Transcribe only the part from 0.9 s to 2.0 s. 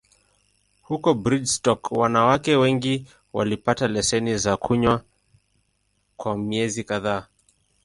Brigstock,